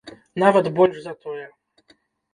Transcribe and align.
Нават 0.43 0.69
больш 0.79 0.97
за 1.05 1.13
тое. 1.27 1.45